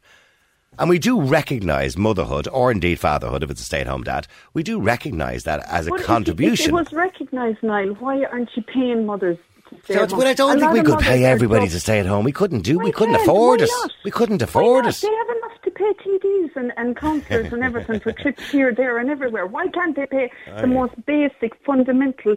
And 0.78 0.88
we 0.88 0.98
do 1.00 1.20
recognise 1.20 1.96
motherhood, 1.96 2.46
or 2.52 2.70
indeed 2.70 3.00
fatherhood, 3.00 3.42
if 3.42 3.50
it's 3.50 3.60
a 3.62 3.64
stay-at-home 3.64 4.04
dad. 4.04 4.28
We 4.54 4.62
do 4.62 4.80
recognise 4.80 5.42
that 5.44 5.60
as 5.68 5.86
a 5.86 5.90
But 5.90 5.96
if 6.00 6.04
it- 6.04 6.06
contribution. 6.06 6.66
If 6.66 6.68
it 6.68 6.74
was 6.74 6.92
recognised, 6.92 7.62
Niall, 7.62 7.94
why 7.94 8.22
aren't 8.24 8.50
you 8.56 8.62
paying 8.62 9.04
mothers 9.04 9.38
to 9.70 9.76
stay 9.82 9.94
So 9.94 10.06
home? 10.06 10.20
I 10.20 10.34
don't 10.34 10.56
A 10.56 10.60
think 10.60 10.72
we 10.74 10.82
could 10.82 11.00
pay 11.00 11.24
everybody 11.24 11.68
to 11.68 11.80
stay 11.80 11.98
at 11.98 12.06
home. 12.06 12.24
We 12.24 12.30
couldn't 12.32 12.60
do. 12.60 12.78
We 12.78 12.92
couldn't 12.92 13.16
afford 13.16 13.60
it. 13.62 13.70
We 14.04 14.12
couldn't 14.12 14.40
afford 14.40 14.86
it. 14.86 14.94
They 15.02 15.08
have 15.08 15.36
enough 15.36 15.62
to 15.64 15.70
pay 15.72 15.92
TDs 16.04 16.54
and, 16.54 16.72
and 16.76 16.96
councillors 16.96 17.52
and 17.52 17.64
everything 17.64 17.98
for 17.98 18.12
trips 18.22 18.48
here, 18.50 18.72
there, 18.72 18.98
and 18.98 19.10
everywhere. 19.10 19.46
Why 19.46 19.66
can't 19.68 19.96
they 19.96 20.06
pay 20.06 20.30
the 20.60 20.68
most 20.68 20.94
basic, 21.06 21.56
fundamental 21.66 22.36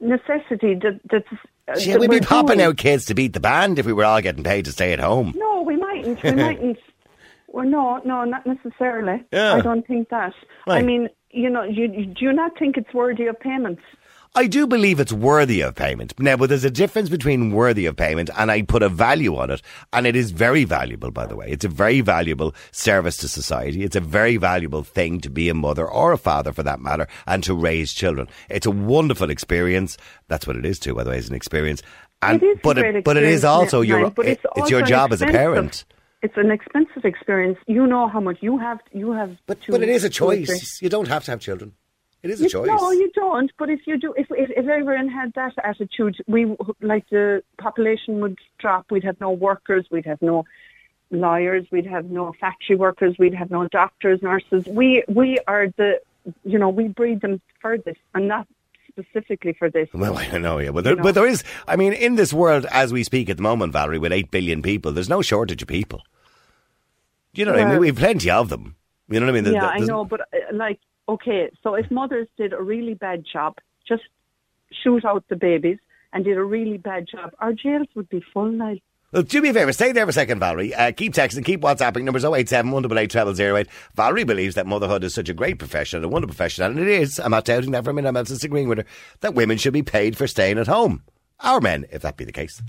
necessity 0.00 0.74
that 0.82 1.00
that's? 1.10 1.26
Uh, 1.32 1.74
Yeah, 1.78 1.94
that 1.94 2.00
we'd 2.00 2.10
be 2.10 2.20
popping 2.20 2.58
doing? 2.58 2.68
out 2.68 2.76
kids 2.76 3.06
to 3.06 3.14
beat 3.14 3.32
the 3.32 3.40
band 3.40 3.78
if 3.78 3.86
we 3.86 3.92
were 3.92 4.04
all 4.04 4.20
getting 4.20 4.44
paid 4.44 4.64
to 4.66 4.72
stay 4.72 4.92
at 4.92 5.00
home. 5.00 5.34
No, 5.36 5.62
we 5.62 5.76
mightn't. 5.76 6.22
We 6.22 6.30
mightn't. 6.46 6.78
Well, 7.48 7.66
no, 7.66 8.00
no, 8.04 8.24
not 8.24 8.46
necessarily. 8.46 9.24
Yeah. 9.32 9.54
I 9.54 9.60
don't 9.60 9.86
think 9.86 10.08
that. 10.10 10.32
I 10.66 10.82
mean, 10.82 11.08
you 11.30 11.48
know, 11.50 11.62
you, 11.62 11.84
you 11.92 12.06
do 12.06 12.24
you 12.26 12.32
not 12.32 12.58
think 12.58 12.76
it's 12.76 12.92
worthy 12.94 13.26
of 13.26 13.38
payments? 13.40 13.82
I 14.34 14.46
do 14.46 14.66
believe 14.66 15.00
it's 15.00 15.12
worthy 15.12 15.62
of 15.62 15.74
payment. 15.74 16.14
Now, 16.18 16.36
but 16.36 16.48
there's 16.48 16.64
a 16.64 16.70
difference 16.70 17.08
between 17.08 17.50
worthy 17.52 17.86
of 17.86 17.96
payment 17.96 18.30
and 18.36 18.50
I 18.50 18.62
put 18.62 18.82
a 18.82 18.88
value 18.88 19.36
on 19.36 19.50
it. 19.50 19.62
And 19.92 20.06
it 20.06 20.14
is 20.14 20.30
very 20.30 20.64
valuable, 20.64 21.10
by 21.10 21.26
the 21.26 21.34
way. 21.36 21.46
It's 21.48 21.64
a 21.64 21.68
very 21.68 22.00
valuable 22.00 22.54
service 22.70 23.16
to 23.18 23.28
society. 23.28 23.82
It's 23.82 23.96
a 23.96 24.00
very 24.00 24.36
valuable 24.36 24.82
thing 24.84 25.20
to 25.22 25.30
be 25.30 25.48
a 25.48 25.54
mother 25.54 25.86
or 25.88 26.12
a 26.12 26.18
father 26.18 26.52
for 26.52 26.62
that 26.62 26.80
matter 26.80 27.06
and 27.26 27.42
to 27.44 27.54
raise 27.54 27.92
children. 27.92 28.28
It's 28.48 28.66
a 28.66 28.70
wonderful 28.70 29.30
experience. 29.30 29.96
That's 30.28 30.46
what 30.46 30.56
it 30.56 30.64
is 30.64 30.78
too, 30.78 30.94
by 30.94 31.04
the 31.04 31.10
way, 31.10 31.18
it's 31.18 31.28
an 31.28 31.34
experience. 31.34 31.82
And, 32.22 32.42
it 32.42 32.46
is 32.46 32.58
but 32.62 32.78
a 32.78 32.82
great 32.82 32.96
it, 32.96 33.04
but 33.04 33.16
it 33.16 33.24
is 33.24 33.44
also 33.44 33.80
your, 33.80 34.10
but 34.10 34.26
it- 34.26 34.32
it's, 34.32 34.44
it's 34.56 34.70
your 34.70 34.80
also 34.80 34.90
job 34.90 35.12
as 35.12 35.22
a 35.22 35.26
parent. 35.26 35.84
It's 36.20 36.36
an 36.36 36.50
expensive 36.50 37.04
experience. 37.04 37.58
You 37.68 37.86
know 37.86 38.08
how 38.08 38.18
much 38.18 38.38
you 38.40 38.58
have. 38.58 38.80
You 38.92 39.12
have. 39.12 39.36
But, 39.46 39.58
but 39.68 39.82
it 39.82 39.88
is 39.88 40.02
a 40.02 40.10
children. 40.10 40.44
choice. 40.44 40.82
You 40.82 40.88
don't 40.88 41.06
have 41.06 41.24
to 41.24 41.30
have 41.30 41.40
children. 41.40 41.74
It 42.28 42.32
is 42.32 42.40
a 42.40 42.44
You- 42.44 42.50
choice. 42.50 42.66
No, 42.68 42.90
you 42.90 43.10
don't. 43.14 43.50
But 43.58 43.70
if 43.70 43.86
you 43.86 43.98
do, 43.98 44.12
if, 44.16 44.26
if 44.30 44.50
if 44.50 44.68
everyone 44.68 45.08
had 45.08 45.32
that 45.34 45.54
attitude, 45.64 46.16
we 46.26 46.54
like 46.82 47.08
the 47.08 47.42
population 47.58 48.20
would 48.20 48.38
drop. 48.58 48.90
We'd 48.90 49.04
have 49.04 49.18
no 49.20 49.30
workers. 49.30 49.86
We'd 49.90 50.04
have 50.06 50.20
no 50.20 50.44
lawyers. 51.10 51.66
We'd 51.70 51.86
have 51.86 52.06
no 52.10 52.34
factory 52.38 52.76
workers. 52.76 53.16
We'd 53.18 53.34
have 53.34 53.50
no 53.50 53.66
doctors, 53.68 54.20
nurses. 54.20 54.66
We 54.66 55.04
we 55.08 55.38
are 55.46 55.68
the, 55.78 56.00
you 56.44 56.58
know, 56.58 56.68
we 56.68 56.88
breed 56.88 57.22
them 57.22 57.40
for 57.62 57.78
this, 57.78 57.96
and 58.14 58.28
not 58.28 58.46
specifically 58.90 59.54
for 59.54 59.70
this. 59.70 59.88
Well, 59.94 60.18
I 60.18 60.36
know, 60.38 60.58
yeah. 60.58 60.70
But 60.70 60.84
there, 60.84 60.96
know. 60.96 61.02
but 61.02 61.14
there 61.14 61.26
is, 61.26 61.44
I 61.66 61.76
mean, 61.76 61.92
in 61.92 62.16
this 62.16 62.32
world 62.32 62.66
as 62.70 62.92
we 62.92 63.04
speak 63.04 63.30
at 63.30 63.36
the 63.38 63.42
moment, 63.42 63.72
Valerie, 63.72 63.98
with 63.98 64.12
8 64.12 64.30
billion 64.30 64.60
people, 64.60 64.92
there's 64.92 65.08
no 65.08 65.22
shortage 65.22 65.62
of 65.62 65.68
people. 65.68 66.02
Do 67.32 67.40
you 67.40 67.46
know 67.46 67.52
what 67.52 67.60
I 67.60 67.70
mean? 67.70 67.78
We 67.78 67.86
have 67.88 67.96
plenty 67.96 68.30
of 68.30 68.48
them. 68.48 68.74
You 69.08 69.20
know 69.20 69.26
what 69.26 69.36
I 69.36 69.40
mean? 69.40 69.54
Yeah, 69.54 69.66
I 69.66 69.78
know, 69.78 70.04
but 70.04 70.20
uh, 70.20 70.24
like, 70.52 70.80
okay, 71.08 71.50
so 71.62 71.74
if 71.74 71.90
mothers 71.90 72.28
did 72.36 72.52
a 72.52 72.62
really 72.62 72.94
bad 72.94 73.24
job, 73.30 73.56
just 73.86 74.02
shoot 74.82 75.04
out 75.04 75.24
the 75.28 75.36
babies 75.36 75.78
and 76.12 76.24
did 76.24 76.36
a 76.36 76.44
really 76.44 76.78
bad 76.78 77.06
job, 77.10 77.32
our 77.38 77.52
jails 77.52 77.88
would 77.94 78.08
be 78.08 78.22
full 78.32 78.50
now. 78.50 78.74
Well, 79.10 79.22
do 79.22 79.40
me 79.40 79.48
a 79.48 79.54
favour, 79.54 79.72
stay 79.72 79.92
there 79.92 80.04
for 80.04 80.10
a 80.10 80.12
second, 80.12 80.38
Valerie. 80.38 80.74
Uh, 80.74 80.92
keep 80.92 81.14
texting, 81.14 81.42
keep 81.42 81.62
WhatsApping. 81.62 82.02
Numbers 82.02 82.26
087 82.26 82.70
188 82.70 83.36
0008. 83.36 83.66
Valerie 83.94 84.24
believes 84.24 84.54
that 84.54 84.66
motherhood 84.66 85.02
is 85.02 85.14
such 85.14 85.30
a 85.30 85.34
great 85.34 85.58
profession 85.58 86.04
a 86.04 86.08
wonderful 86.08 86.34
profession, 86.34 86.64
and 86.64 86.78
it 86.78 86.88
is. 86.88 87.18
I'm 87.18 87.30
not 87.30 87.46
doubting 87.46 87.70
that 87.70 87.84
for 87.84 87.90
a 87.90 87.94
minute. 87.94 88.08
I'm 88.08 88.14
not 88.14 88.26
disagreeing 88.26 88.68
with 88.68 88.78
her. 88.78 88.84
That 89.20 89.34
women 89.34 89.56
should 89.56 89.72
be 89.72 89.82
paid 89.82 90.14
for 90.14 90.26
staying 90.26 90.58
at 90.58 90.66
home. 90.66 91.02
Our 91.40 91.60
men, 91.60 91.86
if 91.90 92.02
that 92.02 92.18
be 92.18 92.26
the 92.26 92.32
case. 92.32 92.60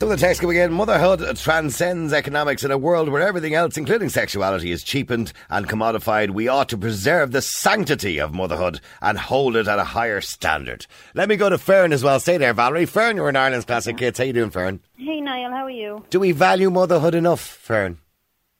So 0.00 0.08
the 0.08 0.16
text 0.16 0.40
coming 0.40 0.56
in, 0.56 0.72
motherhood 0.72 1.36
transcends 1.36 2.14
economics 2.14 2.64
in 2.64 2.70
a 2.70 2.78
world 2.78 3.10
where 3.10 3.20
everything 3.20 3.52
else, 3.52 3.76
including 3.76 4.08
sexuality, 4.08 4.70
is 4.70 4.82
cheapened 4.82 5.34
and 5.50 5.68
commodified. 5.68 6.30
We 6.30 6.48
ought 6.48 6.70
to 6.70 6.78
preserve 6.78 7.32
the 7.32 7.42
sanctity 7.42 8.18
of 8.18 8.32
motherhood 8.32 8.80
and 9.02 9.18
hold 9.18 9.56
it 9.56 9.68
at 9.68 9.78
a 9.78 9.84
higher 9.84 10.22
standard. 10.22 10.86
Let 11.12 11.28
me 11.28 11.36
go 11.36 11.50
to 11.50 11.58
Fern 11.58 11.92
as 11.92 12.02
well. 12.02 12.18
Stay 12.18 12.38
there, 12.38 12.54
Valerie. 12.54 12.86
Fern, 12.86 13.16
you're 13.16 13.28
in 13.28 13.36
Ireland's 13.36 13.66
Classic 13.66 14.00
Hits. 14.00 14.16
How 14.16 14.24
you 14.24 14.32
doing, 14.32 14.48
Fern? 14.48 14.80
Hey 14.96 15.20
Niall, 15.20 15.50
how 15.50 15.64
are 15.64 15.70
you? 15.70 16.02
Do 16.08 16.18
we 16.18 16.32
value 16.32 16.70
motherhood 16.70 17.14
enough, 17.14 17.42
Fern? 17.42 17.98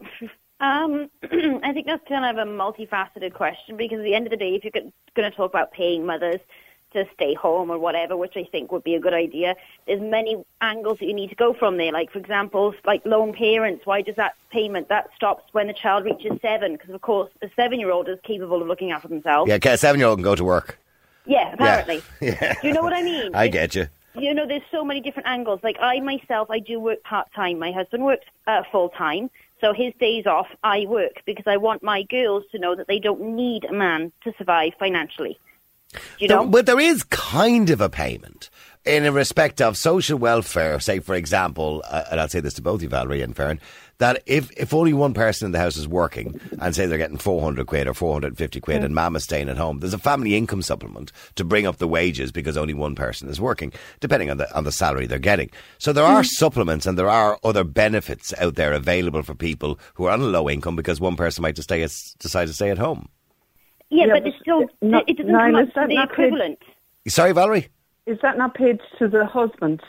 Um, 0.63 1.09
I 1.23 1.73
think 1.73 1.87
that's 1.87 2.07
kind 2.07 2.39
of 2.39 2.47
a 2.47 2.51
multifaceted 2.51 3.33
question 3.33 3.79
because 3.79 4.01
at 4.01 4.05
the 4.05 4.15
end 4.15 4.27
of 4.27 4.31
the 4.31 4.37
day, 4.37 4.51
if 4.51 4.63
you're 4.63 4.71
going 4.73 5.31
to 5.31 5.35
talk 5.35 5.49
about 5.49 5.73
paying 5.73 6.05
mothers 6.05 6.41
to 6.93 7.07
stay 7.15 7.35
home 7.35 7.71
or 7.71 7.79
whatever, 7.79 8.17
which 8.17 8.37
I 8.37 8.45
think 8.45 8.73
would 8.73 8.85
be 8.85 8.95
a 8.95 9.01
good 9.01 9.15
idea, 9.15 9.57
there's 9.87 10.01
many 10.01 10.45
angles 10.61 10.99
that 10.99 11.07
you 11.07 11.15
need 11.15 11.31
to 11.31 11.37
go 11.37 11.53
from 11.53 11.77
there. 11.77 11.93
Like, 11.93 12.11
for 12.13 12.19
example, 12.19 12.75
like 12.85 13.05
lone 13.05 13.33
parents, 13.33 13.87
why 13.87 14.03
does 14.03 14.17
that 14.17 14.35
payment, 14.51 14.89
that 14.89 15.11
stops 15.15 15.45
when 15.53 15.67
the 15.67 15.73
child 15.73 16.05
reaches 16.05 16.41
seven? 16.43 16.73
Because, 16.73 16.91
of 16.91 17.01
course, 17.01 17.31
a 17.43 17.51
seven-year-old 17.57 18.09
is 18.09 18.19
capable 18.23 18.61
of 18.61 18.69
looking 18.69 18.91
after 18.91 19.09
themselves. 19.09 19.49
Yeah, 19.49 19.59
a 19.63 19.77
seven 19.79 20.01
year 20.01 20.09
old 20.09 20.19
can 20.19 20.25
go 20.25 20.35
to 20.35 20.45
work. 20.45 20.79
Yeah, 21.27 21.53
apparently. 21.53 22.03
Yeah. 22.21 22.55
Do 22.61 22.69
you 22.69 22.75
know 22.75 22.83
what 22.83 22.93
I 22.93 23.03
mean? 23.03 23.35
I 23.35 23.49
get 23.49 23.75
you. 23.75 23.87
you 24.15 24.35
know, 24.35 24.47
there's 24.47 24.63
so 24.71 24.85
many 24.85 25.01
different 25.01 25.29
angles. 25.29 25.61
Like 25.63 25.77
I 25.81 26.01
myself, 26.01 26.51
I 26.51 26.59
do 26.59 26.81
work 26.81 27.03
part 27.05 27.33
time. 27.33 27.59
My 27.59 27.71
husband 27.73 28.05
works 28.05 28.27
uh, 28.47 28.63
full 28.73 28.89
time, 28.89 29.31
so 29.61 29.73
his 29.73 29.93
days 30.01 30.27
off, 30.27 30.49
I 30.65 30.87
work 30.87 31.23
because 31.27 31.47
I 31.47 31.59
want 31.59 31.83
my 31.83 32.03
girls 32.05 32.45
to 32.53 32.59
know 32.59 32.75
that 32.75 32.89
they 32.89 32.99
don't 32.99 33.21
need 33.21 33.65
a 33.65 33.73
man 33.73 34.11
to 34.25 34.33
survive 34.39 34.73
financially. 34.79 35.39
You 36.19 36.29
There- 36.29 36.37
know? 36.39 36.47
but 36.47 36.67
there 36.67 36.81
is 36.81 37.03
kind 37.05 37.71
of 37.71 37.81
a 37.81 37.89
payment 37.89 38.51
in 38.85 39.05
a 39.05 39.13
respect 39.13 39.61
of 39.61 39.77
social 39.77 40.19
welfare. 40.19 40.79
Say, 40.81 41.01
for 41.01 41.15
example, 41.15 41.83
uh, 41.91 42.05
and 42.11 42.21
I'll 42.21 42.29
say 42.29 42.41
this 42.41 42.55
to 42.55 42.63
both 42.63 42.83
you, 42.83 42.89
Valerie 42.89 43.23
and 43.23 43.37
Fern, 43.37 43.61
that 43.99 44.23
if, 44.25 44.51
if 44.57 44.73
only 44.73 44.95
one 44.95 45.13
person 45.13 45.45
in 45.47 45.53
the 45.53 45.59
house 45.59 45.77
is 45.77 45.87
working 45.87 46.41
and 46.59 46.75
say 46.75 46.87
they're 46.87 46.97
getting 46.97 47.19
400 47.19 47.67
quid 47.67 47.87
or 47.87 47.93
450 47.93 48.59
quid 48.61 48.83
and 48.83 48.95
mama's 48.95 49.25
staying 49.25 49.51
at 49.51 49.59
home, 49.59 49.81
there's 49.81 49.93
a 49.93 49.99
family 49.99 50.35
income 50.37 50.63
supplement 50.63 51.13
to 51.35 51.45
bring 51.45 51.67
up 51.67 51.77
the 51.77 51.87
wages 51.89 52.33
because 52.33 52.57
only 52.57 52.73
one 52.73 52.95
person 52.95 53.29
is 53.29 53.39
working, 53.39 53.71
depending 54.01 54.31
on 54.31 54.39
the, 54.39 54.57
on 54.57 54.65
the 54.65 54.73
salary 54.73 55.07
they're 55.07 55.19
getting. 55.19 55.51
So 55.77 55.93
there 55.93 56.05
are 56.07 56.25
supplements 56.25 56.87
and 56.87 56.97
there 56.99 57.11
are 57.11 57.39
other 57.45 57.65
benefits 57.65 58.33
out 58.39 58.55
there 58.55 58.73
available 58.73 59.23
for 59.23 59.35
people 59.35 59.79
who 59.95 60.05
are 60.07 60.13
on 60.13 60.21
a 60.23 60.25
low 60.25 60.49
income 60.49 60.77
because 60.77 60.99
one 61.01 61.17
person 61.17 61.43
might 61.43 61.57
just 61.57 61.69
stay, 61.69 61.81
decide 61.81 62.47
to 62.47 62.55
stay 62.55 62.71
at 62.71 62.79
home. 62.79 63.11
Yeah, 63.91 64.07
Yeah, 64.07 64.15
but 64.15 64.23
but 64.25 64.29
it's 64.33 64.41
still 64.41 64.67
not- 64.83 65.09
it 65.09 65.17
doesn't 65.19 65.33
Niall, 65.33 65.53
come 65.53 65.55
up 65.69 65.75
to 65.75 65.87
the 65.89 65.95
not 65.95 66.09
paid- 66.13 66.27
equivalent. 66.27 66.59
Sorry, 67.09 67.33
Valerie? 67.33 67.69
Is 68.07 68.19
that 68.23 68.39
not 68.39 68.55
paid 68.55 68.81
to 68.99 69.09
the 69.09 69.27
husband? 69.27 69.81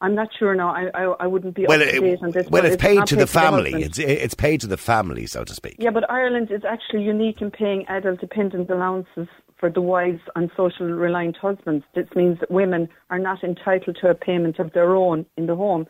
I'm 0.00 0.14
not 0.14 0.28
sure 0.38 0.54
now. 0.54 0.68
I 0.68 0.90
I, 0.94 1.02
I 1.20 1.26
wouldn't 1.26 1.54
be 1.56 1.66
Well, 1.66 1.82
up 1.82 1.88
to 1.88 2.00
date 2.00 2.18
on 2.22 2.30
this. 2.30 2.46
it, 2.46 2.50
well 2.52 2.62
but 2.62 2.72
it's 2.72 2.80
paid 2.80 2.98
not 2.98 3.08
to 3.08 3.16
the 3.16 3.26
family. 3.26 3.72
husband. 3.72 3.84
it's 3.84 3.98
it's 3.98 4.34
paid 4.34 4.60
to 4.60 4.66
the 4.68 4.76
family, 4.76 5.26
so 5.26 5.42
to 5.44 5.54
speak. 5.54 5.76
Yeah, 5.78 5.90
but 5.90 6.08
Ireland 6.10 6.50
is 6.52 6.64
actually 6.64 7.02
unique 7.02 7.40
in 7.42 7.50
paying 7.50 7.84
adult 7.88 8.20
dependent 8.20 8.70
allowances 8.70 9.26
for 9.56 9.68
the 9.70 9.80
wives 9.80 10.20
and 10.36 10.50
social 10.56 10.86
reliant 10.86 11.36
husbands. 11.36 11.84
This 11.96 12.06
means 12.14 12.38
that 12.40 12.50
women 12.50 12.88
are 13.10 13.18
not 13.18 13.42
entitled 13.42 13.96
to 14.00 14.08
a 14.10 14.14
payment 14.14 14.60
of 14.60 14.72
their 14.72 14.94
own 14.94 15.26
in 15.36 15.46
the 15.46 15.56
home. 15.56 15.86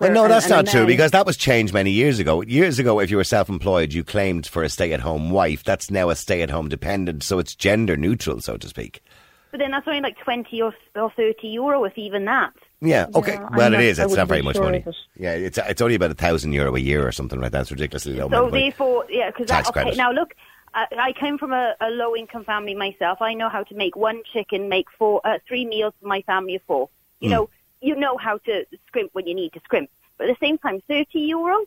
Well, 0.00 0.12
no, 0.12 0.28
that's 0.28 0.46
and 0.46 0.54
not 0.54 0.66
true 0.68 0.86
because 0.86 1.10
that 1.10 1.26
was 1.26 1.36
changed 1.36 1.74
many 1.74 1.90
years 1.90 2.18
ago. 2.18 2.42
Years 2.42 2.78
ago, 2.78 3.00
if 3.00 3.10
you 3.10 3.16
were 3.16 3.24
self-employed, 3.24 3.92
you 3.92 4.04
claimed 4.04 4.46
for 4.46 4.62
a 4.62 4.68
stay-at-home 4.68 5.30
wife. 5.30 5.64
That's 5.64 5.90
now 5.90 6.08
a 6.10 6.16
stay-at-home 6.16 6.68
dependent, 6.68 7.24
so 7.24 7.38
it's 7.38 7.54
gender 7.54 7.96
neutral, 7.96 8.40
so 8.40 8.56
to 8.56 8.68
speak. 8.68 9.02
But 9.50 9.58
then 9.58 9.70
that's 9.70 9.88
only 9.88 10.00
like 10.00 10.18
twenty 10.18 10.60
or, 10.62 10.74
or 10.94 11.10
thirty 11.16 11.48
euro, 11.48 11.84
if 11.84 11.96
even 11.96 12.26
that. 12.26 12.52
Yeah, 12.80 13.06
okay. 13.14 13.36
I'm 13.36 13.56
well, 13.56 13.70
not- 13.70 13.80
it 13.80 13.86
is. 13.86 13.98
It's 13.98 14.10
wouldn't 14.10 14.28
very 14.28 14.42
much 14.42 14.56
sure 14.56 14.66
money. 14.66 14.84
it. 14.86 14.94
Yeah, 15.16 15.32
it's 15.32 15.58
it's 15.58 15.80
only 15.80 15.94
about 15.94 16.10
a 16.10 16.14
thousand 16.14 16.52
euro 16.52 16.76
a 16.76 16.78
year 16.78 17.06
or 17.06 17.12
something 17.12 17.40
like 17.40 17.52
that. 17.52 17.62
It's 17.62 17.70
ridiculously 17.70 18.14
low. 18.14 18.28
So 18.28 18.50
therefore, 18.50 19.06
yeah, 19.08 19.30
because 19.30 19.50
okay. 19.50 19.72
credit. 19.72 19.96
Now 19.96 20.12
look, 20.12 20.34
I, 20.74 20.86
I 20.98 21.12
came 21.12 21.38
from 21.38 21.52
a, 21.52 21.74
a 21.80 21.88
low 21.90 22.14
income 22.14 22.44
family 22.44 22.74
myself. 22.74 23.20
I 23.20 23.34
know 23.34 23.48
how 23.48 23.64
to 23.64 23.74
make 23.74 23.96
one 23.96 24.22
chicken, 24.32 24.68
make 24.68 24.86
four, 24.96 25.20
uh, 25.24 25.38
three 25.48 25.64
meals 25.64 25.94
for 26.00 26.06
my 26.06 26.22
family 26.22 26.54
of 26.54 26.62
four. 26.66 26.88
You 27.20 27.30
know, 27.30 27.50
you 27.80 27.94
know 27.96 28.16
how 28.16 28.38
to 28.38 28.64
scrimp 28.86 29.10
when 29.14 29.26
you 29.26 29.34
need 29.34 29.52
to 29.54 29.60
scrimp. 29.64 29.90
But 30.16 30.28
at 30.28 30.38
the 30.38 30.46
same 30.46 30.58
time, 30.58 30.80
thirty 30.88 31.20
euro. 31.20 31.64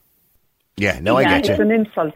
Yeah, 0.78 1.00
no, 1.00 1.18
I 1.18 1.22
Yeah, 1.22 1.30
get 1.40 1.50
it's 1.50 1.60
you. 1.60 1.66
an 1.66 1.72
insult. 1.72 2.14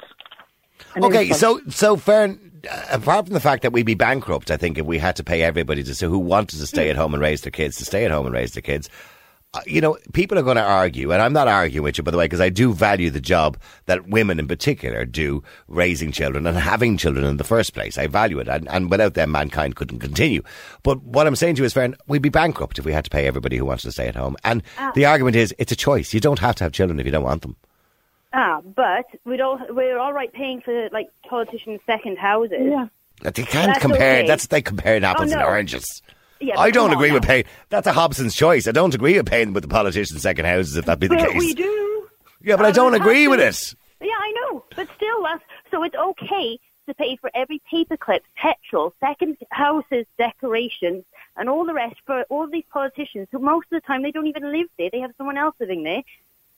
An 0.95 1.03
Okay, 1.05 1.27
insult. 1.29 1.61
so 1.65 1.69
so 1.69 1.95
Fern, 1.97 2.61
uh, 2.69 2.85
apart 2.91 3.25
from 3.25 3.33
the 3.33 3.39
fact 3.39 3.61
that 3.63 3.71
we'd 3.71 3.85
be 3.85 3.93
bankrupt, 3.95 4.51
I 4.51 4.57
think 4.57 4.77
if 4.77 4.85
we 4.85 4.97
had 4.97 5.15
to 5.17 5.23
pay 5.23 5.41
everybody 5.43 5.83
to 5.83 5.95
so 5.95 6.09
who 6.09 6.19
wanted 6.19 6.59
to 6.59 6.67
stay 6.67 6.89
at 6.89 6.95
home 6.95 7.13
and 7.13 7.21
raise 7.21 7.41
their 7.41 7.51
kids 7.51 7.77
to 7.77 7.85
stay 7.85 8.05
at 8.05 8.11
home 8.11 8.25
and 8.25 8.33
raise 8.35 8.53
their 8.53 8.61
kids, 8.61 8.89
you 9.65 9.81
know, 9.81 9.97
people 10.13 10.38
are 10.38 10.43
going 10.43 10.57
to 10.57 10.63
argue, 10.63 11.12
and 11.12 11.21
I'm 11.21 11.33
not 11.33 11.47
arguing 11.47 11.83
with 11.83 11.97
you, 11.97 12.03
by 12.03 12.12
the 12.12 12.17
way, 12.17 12.25
because 12.25 12.41
I 12.41 12.50
do 12.50 12.74
value 12.74 13.09
the 13.09 13.21
job 13.21 13.57
that 13.85 14.07
women 14.07 14.39
in 14.39 14.47
particular 14.47 15.05
do 15.05 15.43
raising 15.67 16.12
children 16.12 16.45
and 16.47 16.57
having 16.57 16.97
children 16.97 17.25
in 17.25 17.38
the 17.38 17.43
first 17.43 17.74
place. 17.74 17.97
I 17.97 18.07
value 18.07 18.39
it, 18.39 18.47
and, 18.47 18.67
and 18.69 18.89
without 18.91 19.13
them, 19.13 19.31
mankind 19.31 19.75
couldn't 19.75 20.00
continue. 20.00 20.41
But 20.83 21.01
what 21.03 21.27
I'm 21.27 21.35
saying 21.35 21.55
to 21.55 21.62
you 21.62 21.65
is, 21.65 21.74
Fern, 21.74 21.95
we'd 22.07 22.21
be 22.21 22.29
bankrupt 22.29 22.79
if 22.79 22.85
we 22.85 22.91
had 22.93 23.03
to 23.05 23.09
pay 23.09 23.27
everybody 23.27 23.57
who 23.57 23.65
wants 23.65 23.83
to 23.83 23.91
stay 23.91 24.07
at 24.07 24.15
home. 24.15 24.35
And 24.43 24.63
the 24.95 25.05
argument 25.05 25.35
is, 25.35 25.53
it's 25.57 25.71
a 25.71 25.75
choice. 25.75 26.13
You 26.13 26.19
don't 26.19 26.39
have 26.39 26.55
to 26.55 26.63
have 26.63 26.74
children 26.74 27.00
if 27.00 27.05
you 27.05 27.12
don't 27.12 27.24
want 27.24 27.41
them. 27.41 27.55
Ah, 28.33 28.59
but 28.62 29.05
we'd 29.24 29.39
all 29.39 29.59
we're 29.69 29.97
all 29.97 30.12
right 30.12 30.33
paying 30.33 30.59
for 30.59 30.89
like 30.91 31.07
politicians' 31.29 31.79
second 31.85 32.17
houses. 32.17 32.57
yeah. 32.62 32.88
That 33.21 33.35
They 33.35 33.43
can't 33.43 33.67
That's 33.67 33.79
compare. 33.79 34.17
okay. 34.19 34.27
That's 34.27 34.47
they 34.47 34.62
comparing 34.62 35.05
apples 35.05 35.31
Oh, 35.31 35.35
and 35.35 35.43
oranges. 35.43 36.01
Yeah, 36.39 36.60
I 36.60 36.72
don't 36.72 36.92
agree 36.92 37.12
with 37.12 37.24
now. 37.24 37.27
paying. 37.30 37.44
That's 37.70 37.88
a 37.88 37.94
Hobson's 37.94 38.36
choice. 38.36 38.68
I 38.68 38.72
don't 38.72 38.94
agree 38.94 39.15
with 39.18 39.25
paying 39.25 39.54
with 39.54 39.63
the 39.63 39.70
politicians' 39.70 40.22
second 40.22 40.46
houses 40.46 40.75
if 40.77 40.86
that 40.86 41.00
be 41.00 41.08
the 41.08 41.15
But 41.15 41.30
case. 41.30 41.39
we 41.39 41.54
do. 41.54 42.08
Yeah, 42.42 42.58
but 42.58 42.65
I 42.65 42.70
Oh, 42.70 42.74
don't 42.74 42.94
agree 42.94 43.27
with 43.27 43.39
it. 43.39 43.74
Yeah, 44.01 44.13
I 44.20 44.32
know, 44.32 44.63
but 44.75 44.88
still, 44.96 45.24
that's 45.24 45.44
so 45.72 45.84
it's 45.84 45.96
okay 45.96 46.60
to 46.88 46.94
pay 46.94 47.15
for 47.15 47.32
every 47.34 47.62
paperclip, 47.72 48.20
petrol, 48.36 48.94
second 49.00 49.38
houses, 49.50 50.06
decorations, 50.18 51.04
and 51.38 51.50
all 51.50 51.65
the 51.65 51.74
rest 51.74 51.96
for 52.06 52.24
all 52.30 52.46
these 52.48 52.65
politicians 52.72 53.27
who 53.32 53.39
most 53.39 53.65
of 53.72 53.82
the 53.82 53.88
time 53.88 54.04
they 54.04 54.12
don't 54.12 54.27
even 54.27 54.51
live 54.51 54.68
there; 54.77 54.89
they 54.92 55.00
have 55.00 55.13
someone 55.18 55.38
else 55.38 55.56
living 55.60 55.84
there, 55.84 56.04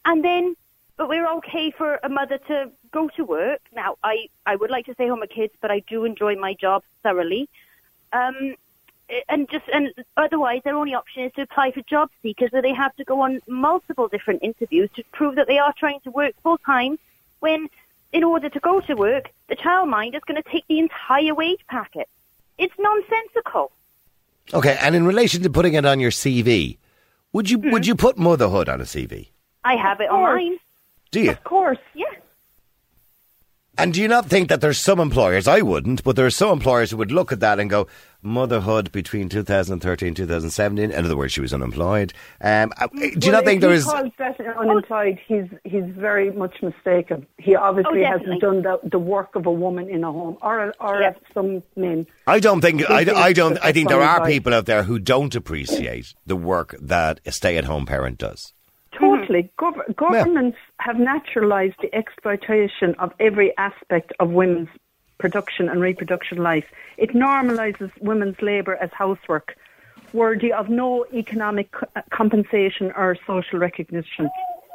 and 0.06 0.24
then. 0.24 0.56
But 0.98 1.10
we're 1.10 1.28
okay 1.34 1.70
for 1.70 2.00
a 2.02 2.10
mother 2.10 2.40
to 2.48 2.72
go 2.92 3.08
to 3.10 3.24
work. 3.24 3.62
Now, 3.72 3.98
I, 4.04 4.30
I 4.48 4.56
would 4.56 4.72
like 4.72 4.88
to 4.88 4.96
stay 4.96 5.08
home 5.08 5.20
with 5.20 5.30
kids, 5.30 5.54
but 5.62 5.70
I 5.70 5.82
do 5.82 6.06
enjoy 6.06 6.36
my 6.38 6.56
job 6.56 6.82
thoroughly. 7.04 7.48
Um, 8.12 8.56
and 9.30 9.50
just 9.50 9.66
and 9.74 9.94
otherwise, 10.18 10.62
their 10.64 10.76
only 10.76 10.94
option 10.94 11.24
is 11.24 11.32
to 11.34 11.42
apply 11.44 11.72
for 11.72 11.82
job 11.82 12.10
seekers, 12.22 12.52
where 12.52 12.62
they 12.62 12.74
have 12.74 12.96
to 12.98 13.04
go 13.04 13.22
on 13.22 13.40
multiple 13.48 14.08
different 14.08 14.44
interviews 14.44 14.90
to 14.96 15.04
prove 15.14 15.36
that 15.36 15.48
they 15.48 15.60
are 15.60 15.74
trying 15.78 16.00
to 16.02 16.12
work 16.12 16.34
full 16.44 16.58
time. 16.60 17.00
When, 17.40 17.70
in 18.12 18.24
order 18.24 18.50
to 18.50 18.60
go 18.60 18.80
to 18.82 18.96
work, 18.96 19.30
the 19.48 19.56
childminder 19.56 20.16
is 20.16 20.24
going 20.26 20.42
to 20.42 20.50
take 20.50 20.66
the 20.68 20.80
entire 20.80 21.36
wage 21.36 21.62
packet. 21.70 22.10
It's 22.58 22.74
nonsensical. 22.80 23.72
Okay, 24.54 24.78
and 24.82 24.96
in 24.96 25.06
relation 25.06 25.44
to 25.44 25.50
putting 25.50 25.74
it 25.76 25.86
on 25.86 26.00
your 26.00 26.12
CV, 26.12 26.78
would 27.34 27.50
you 27.50 27.60
Hmm. 27.60 27.72
would 27.72 27.86
you 27.86 27.96
put 27.96 28.18
motherhood 28.18 28.70
on 28.70 28.82
a 28.82 28.86
CV? 28.86 29.30
I 29.64 29.76
have 29.76 30.00
it 30.02 30.10
online. 30.10 30.58
Do 31.12 31.22
you? 31.22 31.32
Of 31.32 31.44
course. 31.44 31.78
Yeah. 31.94 32.06
And 33.78 33.94
do 33.94 34.02
you 34.02 34.08
not 34.08 34.26
think 34.26 34.50
that 34.50 34.60
there's 34.62 34.80
some 34.80 35.00
employers, 35.00 35.48
I 35.48 35.62
wouldn't, 35.62 36.04
but 36.04 36.16
there 36.16 36.26
are 36.26 36.32
some 36.32 36.50
employers 36.52 36.92
who 36.92 36.98
would 36.98 37.12
look 37.12 37.32
at 37.32 37.40
that 37.42 37.60
and 37.60 37.70
go, 37.70 37.88
motherhood 38.24 38.92
between 38.92 39.30
2013 39.30 40.08
and 40.08 40.18
2017. 40.18 40.92
In 40.92 41.06
other 41.06 41.16
words, 41.16 41.32
she 41.34 41.42
was 41.42 41.54
unemployed. 41.54 42.12
Um, 42.42 42.74
uh, 42.80 42.88
do 42.88 43.00
you 43.06 43.12
Well, 43.22 43.32
not 43.34 43.46
think 43.46 43.58
if 43.58 43.62
there 43.62 43.70
he 43.72 43.78
is. 43.78 43.86
calls 43.86 44.12
that 44.18 44.40
unemployed, 44.58 45.20
he's 45.28 45.46
he's 45.64 45.84
very 45.96 46.32
much 46.32 46.56
mistaken. 46.62 47.28
He 47.38 47.56
obviously 47.56 48.04
Oh, 48.06 48.10
hasn't 48.10 48.42
done 48.42 48.64
the, 48.64 48.80
the 48.84 49.00
work 49.00 49.36
of 49.36 49.46
a 49.46 49.52
woman 49.52 49.88
in 49.90 50.04
a 50.04 50.12
home, 50.12 50.38
or 50.42 50.74
or 50.80 51.00
Yeah. 51.02 51.14
some 51.34 51.62
men. 51.76 52.08
I 52.26 52.40
don't 52.40 52.60
think 52.62 52.90
I, 52.90 53.06
I 53.16 53.34
don't 53.34 53.58
I 53.64 53.72
think 53.72 53.88
there 53.90 54.02
are 54.02 54.26
people 54.26 54.54
out 54.54 54.66
there 54.66 54.84
who 54.84 54.98
don't 55.00 55.36
appreciate 55.36 56.14
the 56.26 56.36
work 56.36 56.76
that 56.82 57.20
a 57.26 57.32
stay-at-home 57.32 57.86
parent 57.86 58.18
does. 58.18 58.54
Totally. 59.28 59.52
Gov- 59.60 59.96
governments 59.96 60.58
have 60.80 60.98
naturalised 61.00 61.76
the 61.82 61.94
exploitation 61.94 62.96
of 62.98 63.12
every 63.20 63.56
aspect 63.58 64.14
of 64.22 64.30
women's 64.30 64.70
production 65.18 65.68
and 65.68 65.82
reproduction 65.82 66.38
life. 66.38 66.64
It 66.98 67.10
normalises 67.10 67.92
women's 68.00 68.42
labour 68.42 68.78
as 68.78 68.90
housework, 68.94 69.58
worthy 70.14 70.54
of 70.54 70.70
no 70.70 71.06
economic 71.14 71.72
co- 71.74 71.88
uh, 71.98 72.04
compensation 72.10 72.94
or 72.96 73.18
social 73.28 73.60
recognition. 73.60 74.30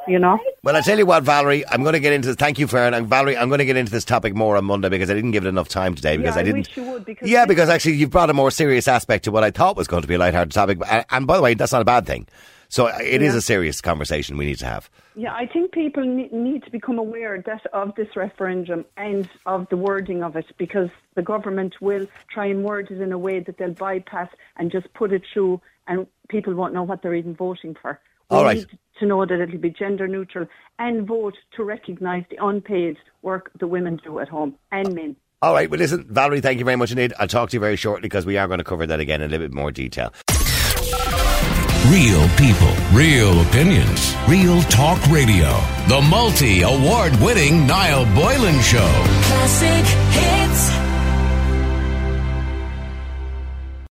You 0.07 0.19
know. 0.19 0.39
Well, 0.63 0.75
I 0.75 0.81
tell 0.81 0.97
you 0.97 1.05
what, 1.05 1.23
Valerie, 1.23 1.65
I'm 1.67 1.83
going 1.83 1.93
to 1.93 1.99
get 1.99 2.13
into 2.13 2.27
this. 2.27 2.35
Thank 2.37 2.59
you, 2.59 2.67
Fern. 2.67 2.93
And 2.93 3.07
Valerie, 3.07 3.37
I'm 3.37 3.49
going 3.49 3.59
to 3.59 3.65
get 3.65 3.77
into 3.77 3.91
this 3.91 4.05
topic 4.05 4.35
more 4.35 4.55
on 4.57 4.65
Monday 4.65 4.89
because 4.89 5.09
I 5.09 5.13
didn't 5.13 5.31
give 5.31 5.45
it 5.45 5.49
enough 5.49 5.69
time 5.69 5.95
today 5.95 6.17
because 6.17 6.35
Yeah, 6.35 6.39
I 6.39 6.41
I 6.41 6.45
didn't. 6.45 6.67
wish 6.67 6.77
you 6.77 6.83
would, 6.83 7.05
because 7.05 7.29
yeah, 7.29 7.45
because 7.45 7.69
actually 7.69 7.93
you've 7.95 8.09
brought 8.11 8.29
a 8.29 8.33
more 8.33 8.51
serious 8.51 8.87
aspect 8.87 9.25
to 9.25 9.31
what 9.31 9.43
I 9.43 9.51
thought 9.51 9.75
was 9.77 9.87
going 9.87 10.01
to 10.01 10.07
be 10.07 10.15
a 10.15 10.19
lighthearted 10.19 10.51
topic. 10.53 10.79
And, 10.89 11.05
and 11.09 11.27
by 11.27 11.37
the 11.37 11.43
way, 11.43 11.53
that's 11.53 11.71
not 11.71 11.81
a 11.81 11.85
bad 11.85 12.05
thing. 12.05 12.27
So 12.69 12.87
uh, 12.87 12.97
it 13.03 13.21
is 13.21 13.33
Yeah. 13.33 13.37
a 13.37 13.41
serious 13.41 13.81
conversation 13.81 14.35
we 14.37 14.45
need 14.45 14.57
to 14.59 14.65
have. 14.65 14.89
Yeah, 15.15 15.33
I 15.33 15.45
think 15.45 15.71
people 15.73 16.03
need 16.03 16.63
to 16.63 16.71
become 16.71 16.97
aware 16.97 17.39
that 17.45 17.63
of 17.71 17.93
this 17.95 18.15
referendum 18.15 18.85
and 18.97 19.29
of 19.45 19.67
the 19.69 19.77
wording 19.77 20.23
of 20.23 20.35
it 20.35 20.45
because 20.57 20.89
the 21.13 21.21
government 21.21 21.75
will 21.81 22.07
try 22.31 22.47
and 22.47 22.63
word 22.63 22.89
it 22.89 22.99
in 22.99 23.11
a 23.11 23.17
way 23.19 23.39
that 23.41 23.59
they'll 23.59 23.73
bypass 23.73 24.29
and 24.57 24.71
just 24.71 24.91
put 24.95 25.13
it 25.13 25.21
through 25.31 25.61
and 25.87 26.07
people 26.29 26.55
won't 26.55 26.73
know 26.73 26.81
what 26.81 27.03
they're 27.03 27.13
even 27.13 27.35
voting 27.35 27.75
for. 27.79 27.99
We 28.31 28.37
All 28.37 28.43
right. 28.43 28.57
need 28.57 28.67
to 28.99 29.05
know 29.05 29.25
that 29.25 29.39
it'll 29.39 29.57
be 29.57 29.69
gender 29.69 30.07
neutral 30.07 30.45
and 30.79 31.07
vote 31.07 31.35
to 31.55 31.63
recognise 31.63 32.23
the 32.29 32.37
unpaid 32.43 32.97
work 33.21 33.51
the 33.59 33.67
women 33.67 33.99
do 34.03 34.19
at 34.19 34.29
home 34.29 34.55
and 34.71 34.93
men. 34.93 35.15
All 35.41 35.53
right, 35.53 35.69
well, 35.69 35.79
listen, 35.79 36.05
Valerie, 36.09 36.39
thank 36.39 36.59
you 36.59 36.65
very 36.65 36.77
much 36.77 36.91
indeed. 36.91 37.13
I'll 37.19 37.27
talk 37.27 37.49
to 37.49 37.55
you 37.55 37.59
very 37.59 37.75
shortly 37.75 38.03
because 38.03 38.25
we 38.25 38.37
are 38.37 38.47
going 38.47 38.59
to 38.59 38.63
cover 38.63 38.87
that 38.87 38.99
again 38.99 39.21
in 39.21 39.27
a 39.27 39.31
little 39.31 39.45
bit 39.45 39.53
more 39.53 39.71
detail. 39.71 40.13
Real 41.89 42.29
people, 42.37 42.73
real 42.93 43.41
opinions, 43.41 44.15
real 44.29 44.61
talk 44.63 45.05
radio. 45.07 45.59
The 45.89 46.01
multi 46.09 46.61
award 46.61 47.13
winning 47.17 47.67
Niall 47.67 48.05
Boylan 48.15 48.61
Show. 48.61 48.79
Classic 49.25 49.85
hits. 50.13 50.32